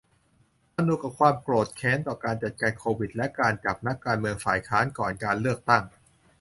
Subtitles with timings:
[0.75, 5.83] ผนวกกับความโกรธแค้นต่อการจัดการโควิด และการจับนักการเมืองฝ่ายค้านก่อนการเลือกตั้ง